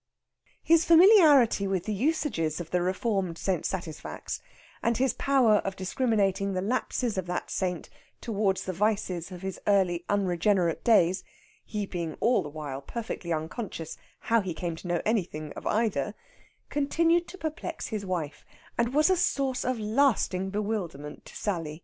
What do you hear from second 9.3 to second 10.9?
of his early unregenerate